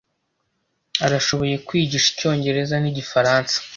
[1.05, 3.57] Arashoboye kwigisha icyongereza nigifaransa.